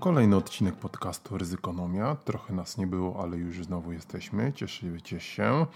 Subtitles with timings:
[0.00, 2.16] Kolejny odcinek podcastu Ryzykonomia.
[2.24, 4.52] Trochę nas nie było, ale już znowu jesteśmy.
[4.52, 5.66] Cieszycie się.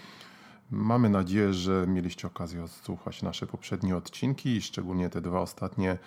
[0.70, 5.98] Mamy nadzieję, że mieliście okazję odsłuchać nasze poprzednie odcinki, szczególnie te dwa ostatnie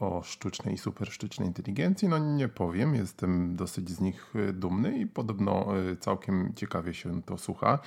[0.00, 2.08] o sztucznej i supersztucznej inteligencji.
[2.08, 7.38] No nie powiem, jestem dosyć z nich dumny i podobno e, całkiem ciekawie się to
[7.38, 7.78] słucha.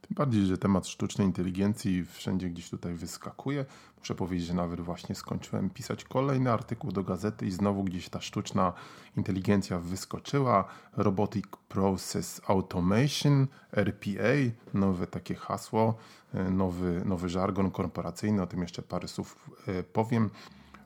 [0.00, 3.64] Tym bardziej, że temat sztucznej inteligencji wszędzie gdzieś tutaj wyskakuje.
[3.98, 8.20] Muszę powiedzieć, że nawet właśnie skończyłem pisać kolejny artykuł do gazety i znowu gdzieś ta
[8.20, 8.72] sztuczna
[9.16, 10.64] inteligencja wyskoczyła.
[10.96, 14.34] Robotic Process Automation, RPA,
[14.74, 15.94] nowe takie hasło,
[16.34, 20.30] e, nowy, nowy żargon korporacyjny, o tym jeszcze parę słów e, powiem.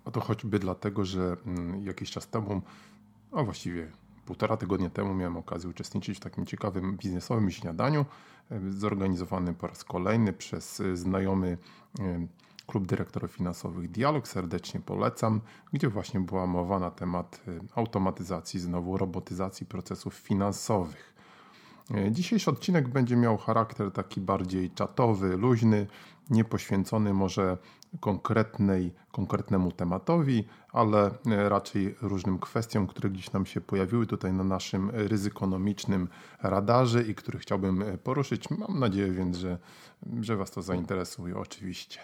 [0.04, 2.62] A to choćby dlatego, że mm, jakiś czas temu,
[3.32, 3.90] a właściwie
[4.26, 8.06] półtora tygodnia temu miałem okazję uczestniczyć w takim ciekawym biznesowym śniadaniu,
[8.50, 11.58] e, zorganizowanym po raz kolejny przez e, znajomy
[12.00, 12.26] e,
[12.66, 14.28] Klub Dyrektorów Finansowych Dialog.
[14.28, 15.40] Serdecznie polecam,
[15.72, 17.40] gdzie właśnie była mowa na temat
[17.74, 21.14] automatyzacji, znowu robotyzacji procesów finansowych.
[22.10, 25.86] Dzisiejszy odcinek będzie miał charakter taki bardziej czatowy, luźny,
[26.30, 27.58] nie poświęcony może
[28.00, 34.90] konkretnej, konkretnemu tematowi, ale raczej różnym kwestiom, które gdzieś nam się pojawiły tutaj na naszym
[34.90, 36.08] ryzykonomicznym
[36.42, 38.50] radarze i które chciałbym poruszyć.
[38.50, 39.58] Mam nadzieję więc, że,
[40.20, 42.00] że Was to zainteresuje oczywiście.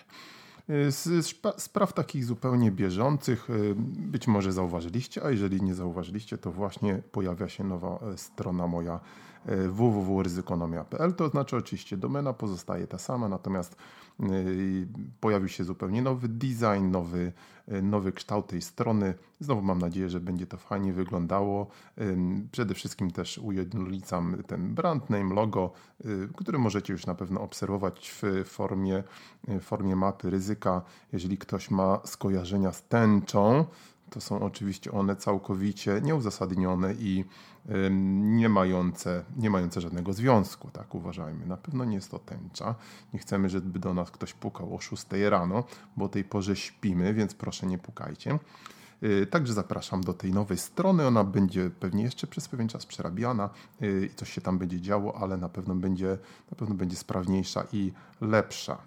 [0.91, 3.49] Z spraw takich zupełnie bieżących
[3.87, 9.01] być może zauważyliście, a jeżeli nie zauważyliście, to właśnie pojawia się nowa strona moja
[9.69, 11.15] www.ryzykonomia.pl.
[11.15, 13.77] To znaczy oczywiście domena pozostaje ta sama, natomiast
[15.21, 17.33] pojawił się zupełnie nowy design, nowy,
[17.73, 19.15] y, nowy kształt tej strony.
[19.41, 21.67] Znowu mam nadzieję, że będzie to fajnie wyglądało.
[22.53, 25.73] Przede wszystkim też ujednolicam ten brand name, logo,
[26.05, 29.03] y, który możecie już na pewno obserwować w formie,
[29.49, 30.83] w formie mapy ryzyka.
[31.13, 33.65] Jeżeli ktoś ma skojarzenia z tęczą,
[34.11, 37.25] to są oczywiście one całkowicie nieuzasadnione i
[38.21, 41.47] nie mające, nie mające żadnego związku, tak uważajmy.
[41.47, 42.75] Na pewno nie jest to tęcza.
[43.13, 45.65] Nie chcemy, żeby do nas ktoś pukał o 6 rano,
[45.97, 48.39] bo o tej porze śpimy, więc proszę nie pukajcie.
[49.03, 51.07] Y, także zapraszam do tej nowej strony.
[51.07, 53.51] Ona będzie pewnie jeszcze przez pewien czas przerabiana
[53.83, 56.19] y, i coś się tam będzie działo, ale na pewno będzie,
[56.51, 58.79] na pewno będzie sprawniejsza i lepsza.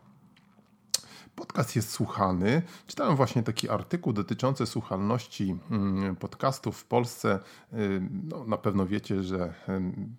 [1.41, 2.61] Podcast jest słuchany.
[2.87, 7.39] Czytałem właśnie taki artykuł dotyczący słuchalności mm, podcastów w Polsce.
[7.73, 9.53] Y, no, na pewno wiecie, że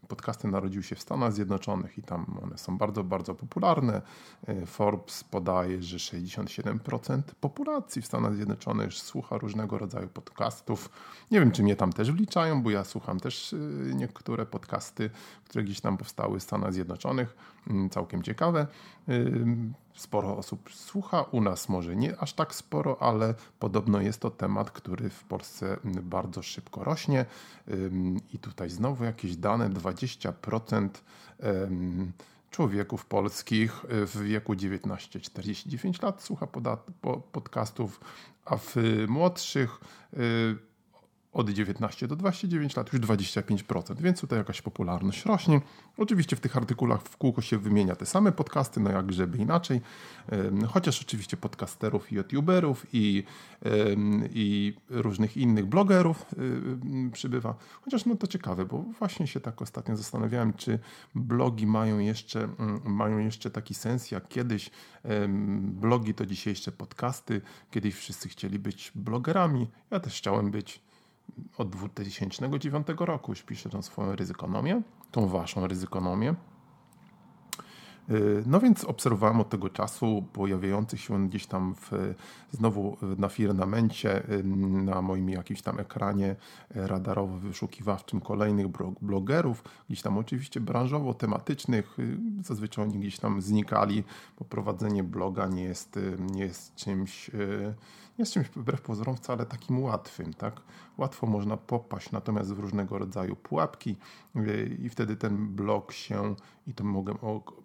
[0.09, 4.03] podcasty narodziły się w Stanach Zjednoczonych i tam one są bardzo, bardzo popularne.
[4.49, 10.91] Y, Forbes podaje, że 67% populacji w Stanach Zjednoczonych słucha różnego rodzaju podcastów.
[11.31, 15.11] Nie wiem, czy mnie tam też wliczają, bo ja słucham też y, niektóre podcasty,
[15.53, 17.37] które gdzieś tam powstały w Stanach Zjednoczonych.
[17.71, 18.67] Mm, całkiem ciekawe.
[19.95, 24.71] Sporo osób słucha, u nas może nie aż tak sporo, ale podobno jest to temat,
[24.71, 27.27] który w Polsce bardzo szybko rośnie.
[28.33, 30.89] I tutaj znowu jakieś dane: 20%
[32.51, 36.47] człowieków polskich w wieku 19-49 lat słucha
[37.33, 38.01] podcastów,
[38.45, 38.77] a w
[39.09, 39.81] młodszych
[40.15, 40.72] y,
[41.33, 45.61] od 19 do 29 lat już 25%, więc tutaj jakaś popularność rośnie.
[45.97, 49.81] Oczywiście w tych artykułach w kółko się wymienia te same podcasty, no jak żeby inaczej,
[50.69, 53.25] chociaż oczywiście podcasterów i youtuberów i,
[54.33, 56.27] i różnych innych blogerów
[57.13, 57.55] przybywa.
[57.83, 60.79] Chociaż no to ciekawe, bo właśnie się tak ostatnio zastanawiałem, czy
[61.15, 62.49] blogi mają jeszcze,
[62.85, 64.71] mają jeszcze taki sens jak kiedyś.
[65.63, 70.92] Blogi to dzisiejsze podcasty, kiedyś wszyscy chcieli być blogerami, ja też chciałem być
[71.59, 76.35] od 2009 roku już piszę tą swoją ryzykonomię, tą waszą ryzykonomię.
[78.11, 82.15] Y, no więc obserwowałem od tego czasu pojawiających się gdzieś tam w,
[82.51, 84.45] znowu na firmamencie, y,
[84.85, 86.37] na moim jakimś tam ekranie
[86.75, 88.67] radarowo-wyszukiwawczym kolejnych
[89.03, 94.05] blogerów, gdzieś tam oczywiście branżowo-tematycznych, y, zazwyczaj oni gdzieś tam znikali,
[94.39, 97.31] bo prowadzenie bloga nie jest, nie jest czymś
[98.19, 100.61] jest czymś wbrew pozorom wcale takim łatwym, tak?
[100.99, 103.97] Łatwo można popaść natomiast w różnego rodzaju pułapki
[104.37, 106.35] y, i wtedy ten blok się,
[106.67, 107.19] i to mogłem,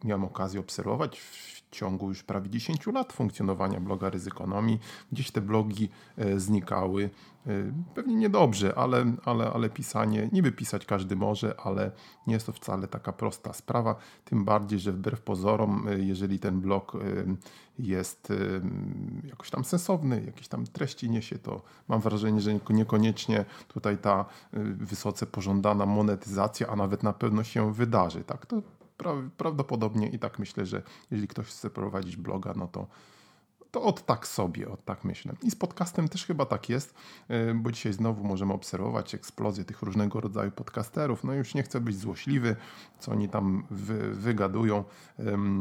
[0.04, 4.80] miałem okazję obserwować w ciągu już prawie 10 lat funkcjonowania bloga Ryzykonomii,
[5.12, 7.10] gdzieś te blogi e, znikały,
[7.50, 11.92] Y, pewnie niedobrze, ale, ale, ale pisanie, niby pisać każdy może, ale
[12.28, 13.96] nie jest to wcale taka prosta sprawa.
[14.26, 16.98] Tym bardziej, że wbrew pozorom, jeżeli ten blog
[17.80, 18.34] jest
[19.24, 24.26] jakoś tam sensowny, jakieś tam treści niesie, to mam wrażenie, że niekoniecznie tutaj ta
[24.78, 28.24] wysoce pożądana monetyzacja, a nawet na pewno się wydarzy.
[28.24, 28.62] Tak, to
[29.38, 30.82] prawdopodobnie i tak myślę, że
[31.12, 32.88] jeżeli ktoś chce prowadzić bloga, no to
[33.72, 35.34] to od tak sobie, od tak myślę.
[35.44, 36.94] I z podcastem też chyba tak jest,
[37.28, 41.24] e, bo dzisiaj znowu możemy obserwować eksplozję tych różnego rodzaju podcasterów.
[41.24, 42.56] No już nie chcę być złośliwy,
[43.00, 44.84] co oni tam wy, wygadują.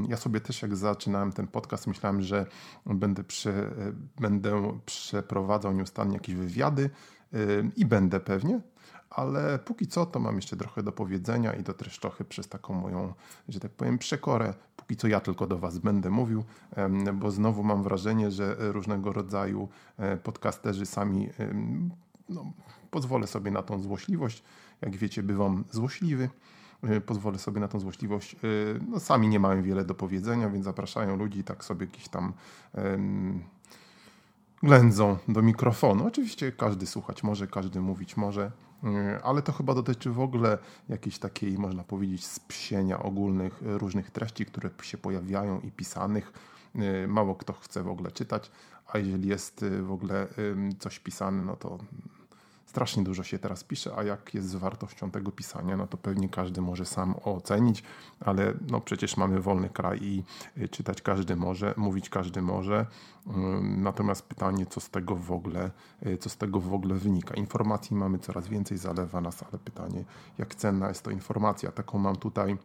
[0.08, 2.46] Ja sobie też jak zaczynałem ten podcast, myślałem, że
[2.86, 6.90] będę, prze, e, będę przeprowadzał nieustannie jakieś wywiady
[7.32, 7.38] e,
[7.76, 8.60] i będę pewnie,
[9.16, 13.14] ale póki co to mam jeszcze trochę do powiedzenia i też trochę przez taką moją,
[13.48, 14.54] że tak powiem, przekorę.
[14.76, 16.44] Póki co ja tylko do Was będę mówił,
[17.14, 19.68] bo znowu mam wrażenie, że różnego rodzaju
[19.98, 21.28] e, podcasterzy sami,
[22.28, 22.52] no,
[22.90, 24.42] pozwolę sobie na tą złośliwość.
[24.80, 26.30] Jak wiecie, bywam złośliwy
[26.82, 28.34] e, pozwolę sobie na tą złośliwość.
[28.34, 28.38] E,
[28.88, 32.32] no, sami nie mają wiele do powiedzenia, więc zapraszają ludzi, tak sobie jakiś tam
[32.74, 33.42] um,
[34.62, 36.06] ględzą do mikrofonu.
[36.06, 38.65] Oczywiście każdy słuchać może, każdy mówić może.
[38.86, 44.10] E, ale to chyba dotyczy w ogóle jakiejś takiej, można powiedzieć, spsienia ogólnych e, różnych
[44.10, 46.32] treści, które się pojawiają i pisanych.
[46.74, 48.50] E, mało kto chce w ogóle czytać,
[48.86, 50.26] a jeżeli jest w ogóle
[50.78, 51.78] coś pisane, no to
[52.76, 56.28] strasznie dużo się teraz pisze, a jak jest z wartością tego pisania, no to pewnie
[56.28, 57.82] każdy może sam ocenić,
[58.20, 60.24] ale no przecież mamy wolny kraj i
[60.58, 62.86] y, czytać każdy może, mówić każdy może.
[63.62, 65.70] Natomiast pytanie, co z tego w ogóle,
[66.06, 67.34] y, co z tego w ogóle wynika.
[67.34, 70.04] Informacji mamy coraz więcej, zalewa nas, ale pytanie,
[70.38, 71.72] jak cenna jest to informacja.
[71.72, 72.56] Taką mam tutaj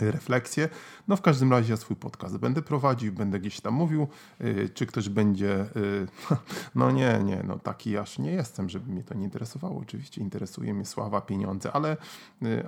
[0.00, 0.68] refleksję.
[1.08, 4.08] No w każdym razie ja swój podcast będę prowadził, będę gdzieś tam mówił,
[4.40, 6.06] yy, czy ktoś będzie, yy,
[6.74, 9.80] no nie, nie, no taki aż nie jestem, żeby mnie to nie interesowało.
[9.80, 11.96] Oczywiście interesuje mnie sława, pieniądze, ale,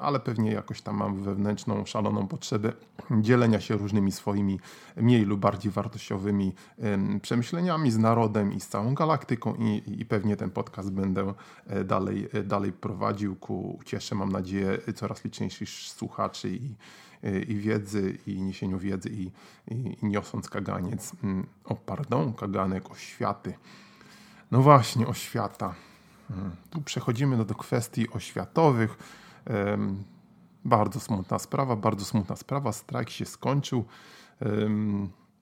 [0.01, 2.73] ale pewnie jakoś tam mam wewnętrzną, szaloną potrzebę
[3.11, 4.61] dzielenia się różnymi swoimi
[4.97, 6.55] mniej lub bardziej wartościowymi
[7.23, 11.35] przemyśleniami z narodem i z całą galaktyką i, i pewnie ten podcast będę
[11.67, 16.75] e, dalej, e, dalej prowadził ku cieszę, mam nadzieję, coraz liczniejszych słuchaczy i
[17.49, 19.31] i wiedzy, i niesieniu wiedzy, i,
[19.75, 21.13] i, i niosąc kaganiec.
[21.25, 23.55] Mm, o, pardon, kaganek oświaty.
[24.51, 25.75] No właśnie, oświata.
[26.31, 28.99] Mm, tu przechodzimy do, do kwestii oświatowych.
[30.65, 32.73] Bardzo smutna sprawa, bardzo smutna sprawa.
[32.73, 33.85] Strajk się skończył.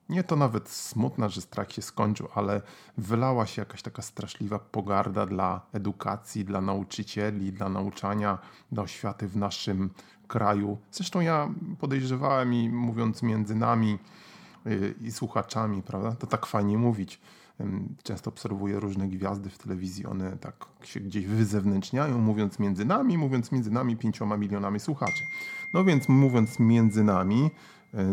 [0.09, 2.61] Nie to nawet smutna, że strajk się skończył, ale
[2.97, 8.37] wylała się jakaś taka straszliwa pogarda dla edukacji, dla nauczycieli, dla nauczania,
[8.71, 9.89] dla oświaty w naszym
[10.27, 10.77] kraju.
[10.91, 13.99] Zresztą ja podejrzewałem i mówiąc między nami
[14.67, 17.19] y, i słuchaczami, prawda, to tak fajnie mówić.
[18.03, 23.51] Często obserwuję różne gwiazdy w telewizji, one tak się gdzieś wyzewnętrzniają, mówiąc między nami, mówiąc
[23.51, 25.23] między nami pięcioma milionami słuchaczy.
[25.73, 27.51] No więc mówiąc między nami,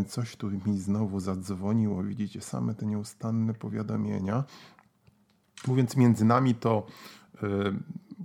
[0.08, 4.44] coś tu mi znowu zadzwoniło, widzicie, same te nieustanne powiadomienia.
[5.66, 6.86] Mówiąc między nami, to
[7.42, 7.46] e,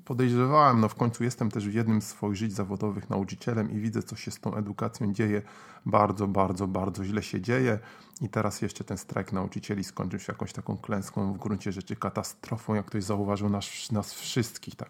[0.05, 4.03] podejrzewałem, no w końcu jestem też w jednym z swoich żyć zawodowych nauczycielem i widzę,
[4.03, 5.41] co się z tą edukacją dzieje.
[5.85, 7.79] Bardzo, bardzo, bardzo źle się dzieje.
[8.21, 12.73] I teraz jeszcze ten strajk nauczycieli skończył się jakąś taką klęską, w gruncie rzeczy katastrofą,
[12.73, 14.75] jak ktoś zauważył nas, nas wszystkich.
[14.75, 14.89] Tak.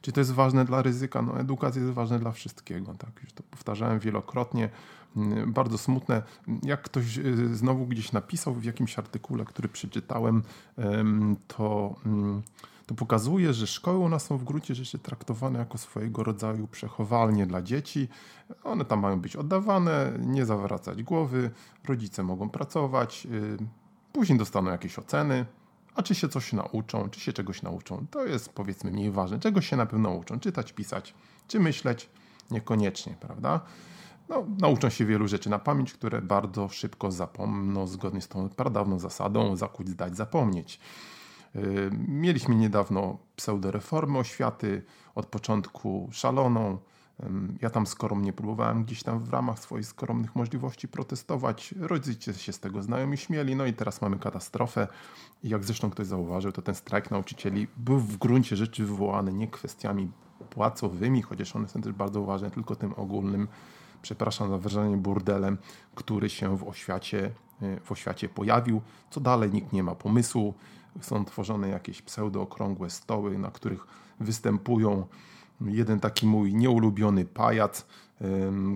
[0.00, 1.22] Czy to jest ważne dla ryzyka?
[1.22, 2.94] No, edukacja jest ważna dla wszystkiego.
[2.94, 3.10] Tak?
[3.22, 4.68] Już to powtarzałem wielokrotnie.
[5.16, 6.22] Mm, bardzo smutne.
[6.62, 10.42] Jak ktoś y, znowu gdzieś napisał w jakimś artykule, który przeczytałem,
[11.46, 12.42] to mm,
[12.88, 17.46] to pokazuje, że szkoły u nas są w gruncie rzeczy traktowane jako swojego rodzaju przechowalnie
[17.46, 18.08] dla dzieci.
[18.64, 21.50] One tam mają być oddawane, nie zawracać głowy,
[21.88, 23.56] rodzice mogą pracować, y,
[24.12, 25.46] później dostaną jakieś oceny,
[25.98, 29.38] a czy się coś nauczą, czy się czegoś nauczą, to jest powiedzmy mniej ważne.
[29.38, 30.40] Czego się na pewno nauczą?
[30.40, 31.14] Czytać, pisać,
[31.48, 32.08] czy myśleć?
[32.50, 33.60] Niekoniecznie, prawda?
[34.28, 38.98] No, nauczą się wielu rzeczy na pamięć, które bardzo szybko zapomną, zgodnie z tą pradawną
[38.98, 40.80] zasadą zakuć, zdać, zapomnieć.
[41.56, 44.82] Y, mieliśmy niedawno pseudoreformę oświaty,
[45.14, 46.78] od początku szaloną.
[47.62, 51.74] Ja tam skromnie próbowałem gdzieś tam w ramach swoich skromnych możliwości protestować.
[51.80, 54.88] Rodzice się z tego znajomi śmieli, no i teraz mamy katastrofę.
[55.42, 59.48] I jak zresztą ktoś zauważył, to ten strajk nauczycieli był w gruncie rzeczy wywołany nie
[59.48, 60.10] kwestiami
[60.50, 63.48] płacowymi, chociaż one są też bardzo ważne, tylko tym ogólnym,
[64.02, 65.58] przepraszam za wyrażenie, burdelem,
[65.94, 67.30] który się w oświacie,
[67.62, 68.80] y, w oświacie pojawił.
[69.10, 70.54] Co dalej, nikt nie ma pomysłu
[71.00, 73.86] są tworzone jakieś pseudookrągłe stoły, na których
[74.20, 75.06] występują
[75.60, 77.86] jeden taki mój nieulubiony pajac,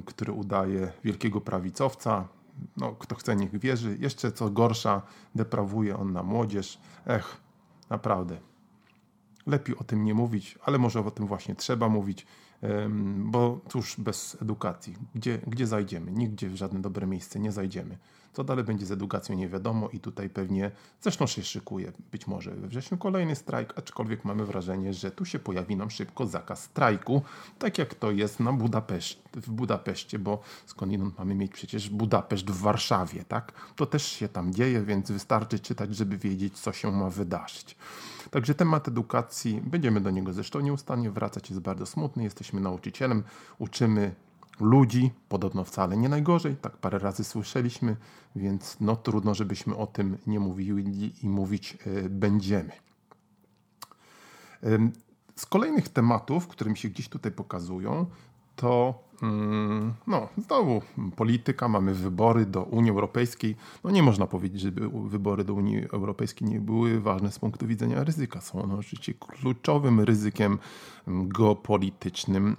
[0.06, 2.28] który udaje wielkiego prawicowca.
[2.76, 3.96] No, kto chce, niech wierzy.
[4.00, 5.02] Jeszcze co gorsza,
[5.34, 6.78] deprawuje on na młodzież.
[7.06, 7.40] Ech,
[7.90, 8.36] naprawdę.
[9.46, 12.26] lepiej o tym nie mówić, ale może o tym właśnie trzeba mówić,
[13.16, 16.12] bo cóż, bez edukacji, gdzie, gdzie zajdziemy?
[16.12, 17.98] Nigdzie w żadne dobre miejsce nie zajdziemy.
[18.32, 20.70] Co dalej będzie z edukacją, nie wiadomo i tutaj pewnie
[21.00, 25.38] zresztą się szykuje być może we wrześniu kolejny strajk, aczkolwiek mamy wrażenie, że tu się
[25.38, 27.22] pojawi nam szybko zakaz strajku,
[27.58, 32.60] tak jak to jest na Budapeszt, w Budapeszcie, bo skądinąd mamy mieć przecież Budapeszt w
[32.60, 33.52] Warszawie, tak?
[33.76, 37.76] To też się tam dzieje, więc wystarczy czytać, żeby wiedzieć, co się ma wydarzyć.
[38.30, 42.24] Także temat edukacji, będziemy do niego zresztą nieustannie wracać, jest bardzo smutny.
[42.24, 43.22] Jesteśmy nauczycielem,
[43.58, 44.14] uczymy
[44.60, 47.96] ludzi, podobno wcale nie najgorzej, tak parę razy słyszeliśmy,
[48.36, 52.72] więc no trudno, żebyśmy o tym nie mówili i mówić y, będziemy.
[55.36, 58.06] Z kolejnych tematów, które mi się gdzieś tutaj pokazują,
[58.56, 60.82] to mm, no, znowu
[61.16, 63.56] polityka, mamy wybory do Unii Europejskiej.
[63.84, 64.70] No nie można powiedzieć, że
[65.06, 68.40] wybory do Unii Europejskiej nie były ważne z punktu widzenia ryzyka.
[68.40, 70.58] Są one oczywiście kluczowym ryzykiem
[71.06, 72.56] geopolitycznym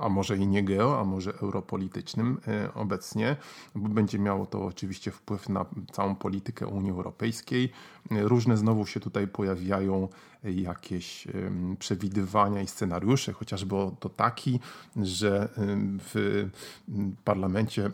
[0.00, 3.36] a może i nie geo, a może europolitycznym e, obecnie,
[3.74, 7.72] bo będzie miało to oczywiście wpływ na całą politykę Unii Europejskiej.
[8.10, 10.08] E, różne znowu się tutaj pojawiają
[10.44, 11.28] jakieś
[11.78, 14.60] przewidywania i scenariusze, chociażby to taki,
[14.96, 15.48] że
[15.98, 16.48] w
[17.24, 17.90] Parlamencie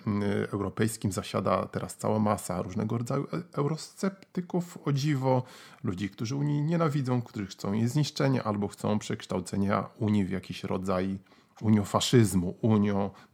[0.52, 5.42] Europejskim zasiada teraz cała masa różnego rodzaju e, eurosceptyków, o dziwo,
[5.84, 11.18] ludzi, którzy Unii nienawidzą, którzy chcą jej zniszczenia albo chcą przekształcenia Unii w jakiś rodzaj
[11.60, 12.54] uniofaszyzmu,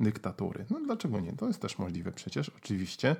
[0.00, 0.66] dyktatury.
[0.70, 1.32] No dlaczego nie?
[1.32, 3.16] To jest też możliwe przecież, oczywiście.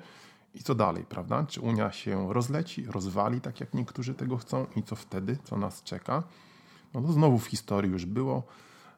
[0.53, 1.45] I co dalej, prawda?
[1.47, 4.65] Czy Unia się rozleci, rozwali, tak jak niektórzy tego chcą?
[4.75, 5.37] I co wtedy?
[5.43, 6.23] Co nas czeka?
[6.93, 8.43] No to znowu w historii już było.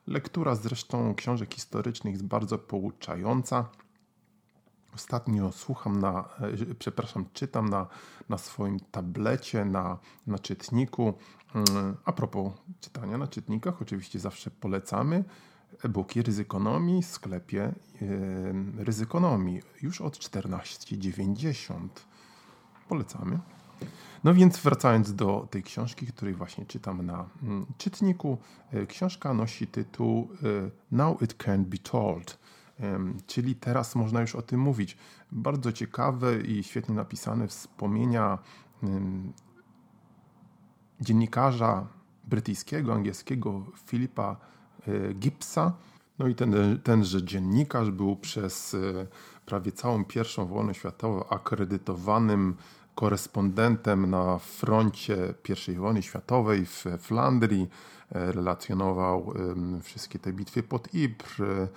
[0.08, 3.70] Lektura zresztą książek historycznych jest bardzo pouczająca.
[4.96, 6.30] Ostatnio słucham na,
[6.72, 7.88] e, przepraszam, czytam na,
[8.30, 9.98] na swoim tablecie, na,
[10.28, 11.14] na czytniku.
[11.56, 15.24] Mm, a propos czytania na czytnikach, oczywiście zawsze polecamy
[15.84, 17.72] e-booki Ryzykonomii w sklepie
[18.78, 21.88] Ryzykonomii już od 14,90.
[22.90, 23.40] Polecamy.
[24.24, 28.38] No więc wracając do tej książki, której właśnie czytam na mm, czytniku,
[28.72, 32.40] e, książka nosi tytuł e, Now It Can Be Told,
[33.28, 34.98] czyli teraz można już o tym mówić.
[35.32, 38.38] Bardzo ciekawe i świetnie napisane wspomnienia
[41.02, 41.88] dziennikarza
[42.24, 44.65] brytyjskiego, angielskiego Filipa E,
[45.14, 45.74] Gipsa.
[46.20, 49.08] No i ten, tenże dziennikarz był przez e,
[49.46, 52.56] prawie całą I wojnę światową akredytowanym
[52.96, 55.34] korespondentem na froncie
[55.68, 57.70] I wojny światowej w Flandrii.
[58.12, 59.34] E, relacjonował
[59.84, 61.70] wszystkie te bitwy pod Ypres,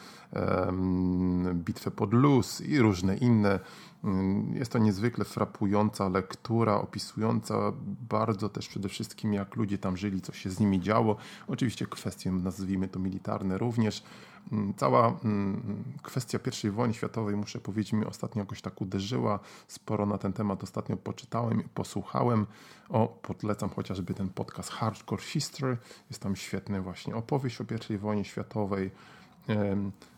[1.55, 3.61] bitwę pod Luz i różne inne
[4.05, 7.73] Mm, jest to niezwykle frapująca lektura, opisująca
[8.09, 11.17] bardzo też przede wszystkim, jak ludzie tam żyli, co się z nimi działo.
[11.47, 14.03] Oczywiście kwestie, nazwijmy to militarne również.
[14.53, 19.39] Mm, cała mm, kwestia I wojny światowej, muszę powiedzieć, mi ostatnio jakoś tak uderzyła.
[19.69, 22.47] Sporo na ten temat ostatnio poczytałem i posłuchałem.
[22.89, 25.77] O, podlecam chociażby ten podcast Hardcore History.
[26.11, 28.91] Jest tam świetny właśnie opowieść o I wojnie światowej.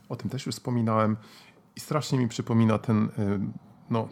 [0.09, 1.17] O tym też już wspominałem.
[1.77, 3.09] I strasznie mi przypomina ten
[3.91, 4.09] no,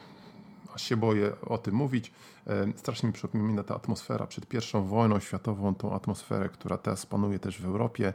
[0.79, 2.13] się boję o tym mówić.
[2.47, 7.39] E, strasznie mi przypomina ta atmosfera przed pierwszą wojną światową, tą atmosferę, która teraz panuje
[7.39, 8.13] też w Europie.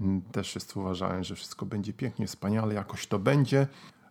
[0.00, 3.66] Mm, też wszyscy uważają, że wszystko będzie pięknie, wspaniale, jakoś to będzie.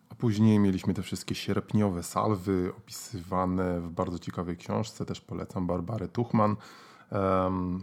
[0.10, 6.08] A później mieliśmy te wszystkie sierpniowe salwy opisywane w bardzo ciekawej książce, też polecam Barbary
[6.08, 6.56] Tuchman,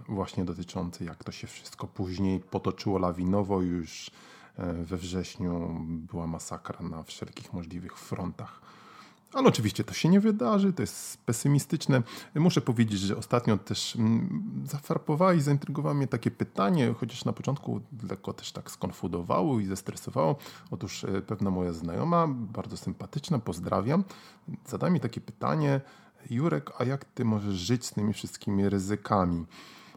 [0.09, 4.11] właśnie dotyczącej jak to się wszystko później potoczyło lawinowo już
[4.57, 8.61] e, we wrześniu była masakra na wszelkich możliwych frontach.
[9.35, 12.03] Ale oczywiście to się nie wydarzy, to jest pesymistyczne.
[12.35, 17.81] Muszę powiedzieć, że ostatnio też mm, zafrapowało i zaintrygowało mnie takie pytanie, chociaż na początku
[18.11, 20.37] lekko też tak skonfudowało i zestresowało.
[20.71, 24.05] Otóż e, pewna moja znajoma, bardzo sympatyczna, pozdrawiam,
[24.67, 25.81] zadała mi takie pytanie,
[26.31, 29.47] Jurek, a jak ty możesz żyć z tymi wszystkimi ryzykami?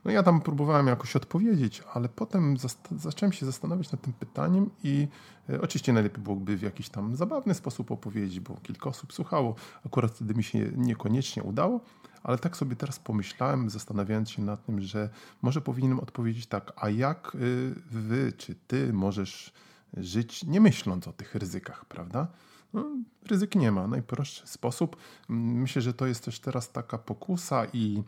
[0.05, 2.57] No ja tam próbowałem jakoś odpowiedzieć, ale potem
[2.97, 5.07] zacząłem się zastanawiać nad tym pytaniem i
[5.50, 9.55] e, oczywiście najlepiej byłoby w jakiś tam zabawny sposób opowiedzieć, bo kilka osób słuchało.
[9.85, 11.79] Akurat wtedy mi się niekoniecznie udało,
[12.24, 15.09] ale tak sobie teraz pomyślałem, zastanawiając się nad tym, że
[15.41, 19.53] może powinienem odpowiedzieć tak, a jak y, wy czy ty możesz
[19.97, 22.27] żyć nie myśląc o tych ryzykach, prawda?
[22.75, 22.86] No,
[23.27, 23.88] ryzyk nie ma.
[23.88, 24.96] Najprostszy sposób.
[25.29, 28.03] Myślę, że to jest też teraz taka pokusa i,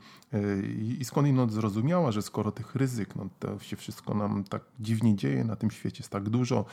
[0.79, 5.15] i, i skądinąd zrozumiała, że skoro tych ryzyk, no to się wszystko nam tak dziwnie
[5.15, 6.65] dzieje, na tym świecie jest tak dużo,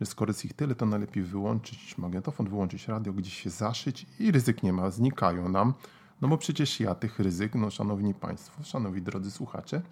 [0.00, 4.30] że skoro jest ich tyle, to najlepiej wyłączyć magnetofon, wyłączyć radio, gdzieś się zaszyć i
[4.30, 5.74] ryzyk nie ma, znikają nam.
[6.20, 9.82] No bo przecież ja tych ryzyk, no szanowni państwo, szanowni drodzy słuchacze,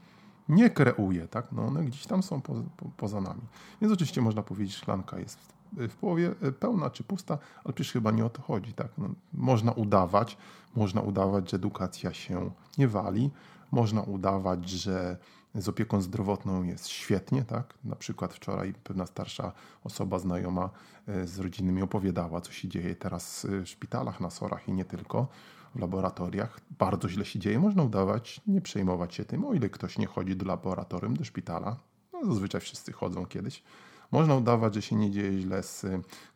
[0.49, 1.53] nie kreuję, tak?
[1.53, 3.41] No one gdzieś tam są po, po, poza nami.
[3.81, 8.11] Więc oczywiście można powiedzieć, szklanka jest w połowie e, pełna czy pusta, ale przecież chyba
[8.11, 8.89] nie o to chodzi, tak?
[8.99, 10.37] No, można udawać,
[10.77, 13.31] można udawać, że edukacja się nie wali,
[13.73, 15.17] można udawać, że
[15.55, 17.75] z opieką zdrowotną jest świetnie, tak?
[17.85, 19.53] Na przykład wczoraj pewna starsza
[19.85, 20.71] osoba znajoma
[21.07, 24.85] e, z rodziny mi opowiadała, co się dzieje teraz w szpitalach, na sorach i nie
[24.85, 25.29] tylko
[25.75, 26.61] w laboratoriach.
[26.79, 27.59] Bardzo źle się dzieje.
[27.59, 31.77] Można udawać, nie przejmować się tym, o ile ktoś nie chodzi do laboratorium, do szpitala.
[32.13, 33.63] No, zazwyczaj wszyscy chodzą kiedyś.
[34.11, 35.87] Można udawać, że się nie dzieje źle z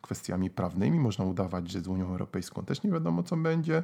[0.01, 3.83] kwestiami prawnymi, można udawać, że z Unią Europejską też nie wiadomo, co będzie.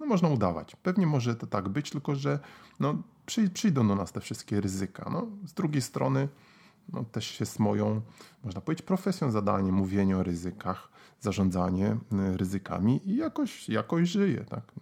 [0.00, 0.76] No, można udawać.
[0.76, 2.38] Pewnie może to tak być, tylko że
[2.80, 5.10] no, przy, przyjdą do nas te wszystkie ryzyka.
[5.12, 6.28] No, z drugiej strony
[6.92, 8.00] no, też jest moją,
[8.44, 10.88] można powiedzieć, profesją zadanie mówienie o ryzykach,
[11.20, 11.96] zarządzanie
[12.32, 14.44] y, ryzykami i jakoś, jakoś żyję.
[14.44, 14.72] Tak?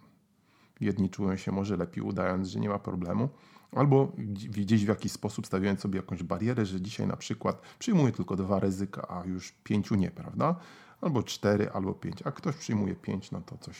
[0.79, 3.29] Jedni czują się może lepiej udając, że nie ma problemu,
[3.71, 4.11] albo
[4.49, 8.59] gdzieś w jakiś sposób stawiając sobie jakąś barierę, że dzisiaj na przykład przyjmuję tylko dwa
[8.59, 10.55] ryzyka, a już pięciu nie, prawda?
[11.01, 12.21] Albo cztery, albo pięć.
[12.25, 13.77] A ktoś przyjmuje pięć, no to coś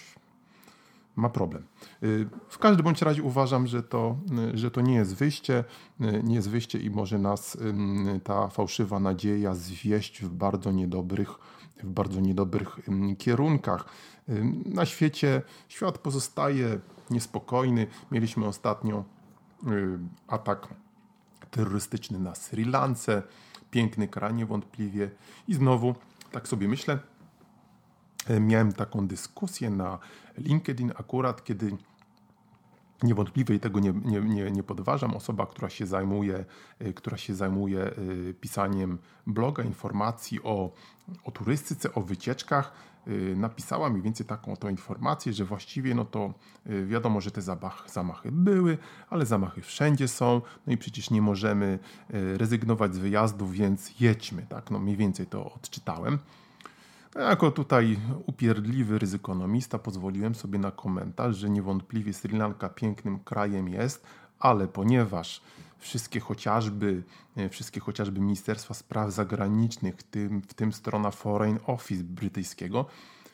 [1.18, 1.64] ma problem.
[2.04, 4.18] Y, w każdym bądź razie uważam, że to,
[4.54, 5.64] y, że to nie jest wyjście,
[6.02, 7.58] y, nie jest wyjście i może nas
[8.24, 11.30] ta fałszywa nadzieja zwieść w bardzo niedobrych,
[11.84, 12.80] w bardzo niedobrych
[13.18, 13.86] kierunkach.
[14.66, 16.80] Na świecie świat pozostaje
[17.10, 17.88] niespokojny.
[18.12, 19.04] Mieliśmy ostatnio
[20.28, 20.68] atak
[21.52, 23.24] terrorystyczny na Sri Lance.
[23.72, 25.10] Piękny kraj niewątpliwie.
[25.48, 25.96] I znowu,
[26.32, 27.00] tak sobie myślę,
[28.40, 30.00] miałem taką dyskusję na
[30.38, 31.78] LinkedIn akurat, kiedy
[33.04, 35.16] Niewątpliwie i tego nie, nie, nie, nie podważam.
[35.16, 36.46] Osoba, która się zajmuje,
[36.82, 38.98] y, która się zajmuje y, pisaniem
[39.28, 40.72] bloga, informacji o,
[41.24, 42.97] o turystyce, o wycieczkach, y,
[43.36, 46.34] napisała mniej więcej taką oto informację, że właściwie no to
[46.86, 47.42] wiadomo, że te
[47.88, 48.78] zamachy, były,
[49.10, 51.80] ale zamachy wszędzie są, no i przecież nie możemy
[52.38, 56.20] rezygnować z wyjazdów, więc jedźmy, tak, no mniej więcej to odczytałem.
[57.16, 64.06] Jako tutaj upierdliwy ryzykonomista pozwoliłem sobie na komentarz, że niewątpliwie Sri Lanka pięknym krajem jest,
[64.40, 65.42] ale ponieważ
[65.78, 67.04] wszystkie chociażby,
[67.38, 72.86] e, wszystkie chociażby Ministerstwa Spraw Zagranicznych, tym, w tym strona Foreign Office brytyjskiego,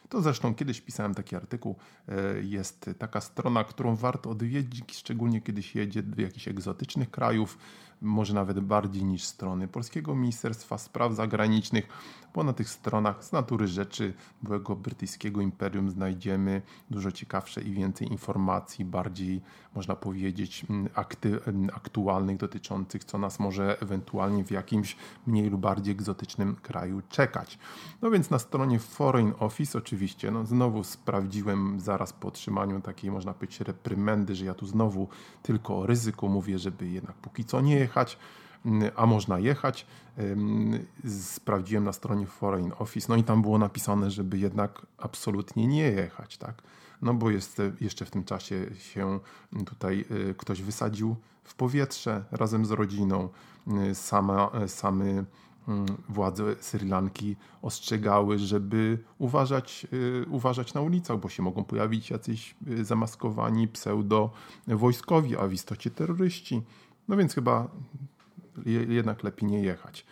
[0.09, 1.75] to zresztą kiedyś pisałem taki artykuł,
[2.07, 7.57] e, jest taka strona, którą warto odwiedzić, szczególnie kiedy się jedzie do jakichś egzotycznych krajów,
[8.03, 11.87] może nawet bardziej niż strony Polskiego Ministerstwa Spraw Zagranicznych,
[12.33, 18.11] bo na tych stronach z natury rzeczy byłego brytyjskiego imperium znajdziemy dużo ciekawsze i więcej
[18.11, 19.41] informacji, bardziej
[19.75, 25.61] można powiedzieć mm, akty, mm, aktualnych dotyczących, co nas może ewentualnie w jakimś mniej lub
[25.61, 27.59] bardziej egzotycznym kraju czekać.
[28.01, 33.33] No więc na stronie Foreign Office oczywiście, no znowu sprawdziłem zaraz po otrzymaniu takiej można
[33.33, 35.07] powiedzieć reprymendy, że ja tu znowu
[35.43, 37.92] tylko o ryzyku mówię, żeby jednak póki co nie jechać.
[38.65, 39.85] Mm, a można jechać.
[41.19, 46.37] Sprawdziłem na stronie Foreign Office, no i tam było napisane, żeby jednak absolutnie nie jechać,
[46.37, 46.61] tak?
[47.01, 49.19] No bo jest, jeszcze w tym czasie się
[49.65, 53.29] tutaj y, ktoś wysadził w powietrze razem z rodziną.
[53.91, 55.05] Y, sama, same
[55.67, 59.87] mm, władze Sri Lanki ostrzegały, żeby uważać,
[60.29, 66.61] uważać na ulicach, bo się mogą pojawić jacyś zamaskowani pseudo-wojskowi, a w istocie terroryści.
[67.07, 67.67] No więc chyba
[68.87, 70.05] jednak lepiej nie jechać.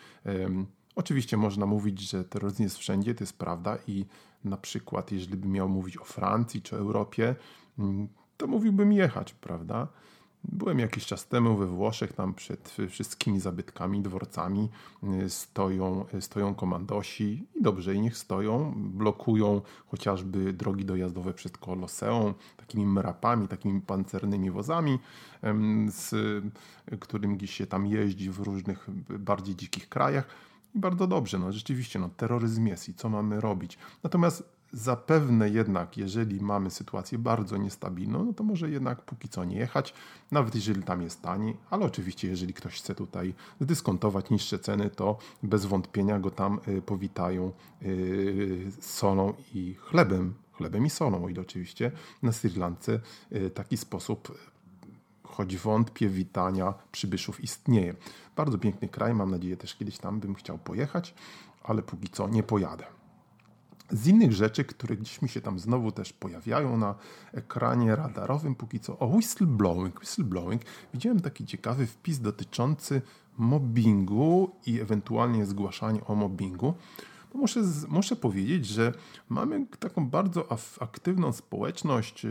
[0.95, 4.05] Oczywiście można mówić, że terroryzm jest wszędzie, to jest prawda i
[4.43, 7.35] na przykład, jeżeli bym miał mówić o Francji czy Europie,
[7.79, 9.87] mm, to mówiłbym jechać, prawda?
[10.43, 14.69] Byłem jakiś czas temu we Włoszech, tam przed wszystkimi zabytkami, dworcami
[15.23, 21.57] y, stoją, y, stoją komandosi i dobrze, i niech stoją, blokują chociażby drogi dojazdowe przed
[21.57, 24.99] Koloseum, takimi mrapami, takimi pancernymi wozami,
[25.87, 26.13] z
[27.23, 28.87] gdzieś się tam jeździ w różnych
[29.19, 30.27] bardziej dzikich krajach.
[30.75, 33.77] I bardzo dobrze, no rzeczywiście, no, terroryzm jest i co mamy robić.
[34.03, 39.57] Natomiast Zapewne jednak, jeżeli mamy sytuację bardzo niestabilną, no to może jednak póki co nie
[39.57, 39.93] jechać,
[40.31, 45.17] nawet jeżeli tam jest taniej, ale oczywiście jeżeli ktoś chce tutaj zdyskontować niższe ceny, to
[45.43, 51.41] bez wątpienia go tam y, powitają y, solą i chlebem, chlebem i solą, o ile
[51.41, 51.91] oczywiście
[52.23, 52.99] na Sri Lance
[53.31, 54.37] y, taki sposób
[55.23, 57.95] choć wątpię, witania przybyszów istnieje.
[58.35, 61.13] Bardzo piękny kraj, mam nadzieję też kiedyś tam bym chciał pojechać,
[61.63, 63.00] ale póki co nie pojadę.
[63.91, 66.95] Z innych rzeczy, które gdzieś mi się tam znowu też pojawiają na
[67.33, 69.99] ekranie radarowym, póki co o whistleblowing.
[69.99, 70.61] Whistleblowing.
[70.93, 73.01] Widziałem taki ciekawy wpis dotyczący
[73.37, 76.73] mobbingu i ewentualnie zgłaszania o mobbingu.
[77.31, 78.93] To muszę, muszę powiedzieć, że
[79.29, 80.45] mamy taką bardzo
[80.79, 82.25] aktywną społeczność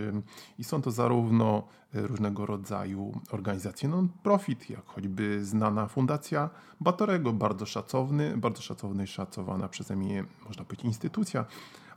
[0.58, 8.36] i są to zarówno różnego rodzaju organizacje non-profit, jak choćby znana Fundacja Batorego, bardzo szacowny,
[8.36, 11.44] bardzo szacowny szacowana przeze mnie, można powiedzieć, instytucja,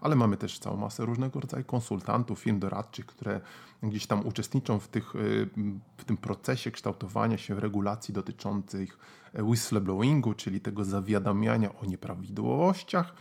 [0.03, 3.41] ale mamy też całą masę różnego rodzaju konsultantów, firm doradczych, które
[3.83, 5.49] gdzieś tam uczestniczą w, tych, y,
[5.97, 8.97] w tym procesie kształtowania się regulacji dotyczących
[9.39, 13.13] whistleblowingu, czyli tego zawiadamiania o nieprawidłowościach,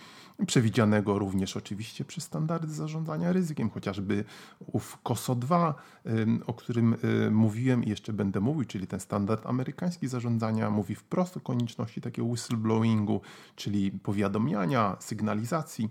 [0.46, 4.24] przewidzianego również oczywiście przez standardy zarządzania ryzykiem, chociażby
[4.66, 5.74] ów COSO 2,
[6.46, 11.36] o którym y, mówiłem i jeszcze będę mówił, czyli ten standard amerykański zarządzania mówi wprost
[11.36, 13.20] o konieczności takiego whistleblowingu,
[13.56, 15.90] czyli powiadamiania, sygnalizacji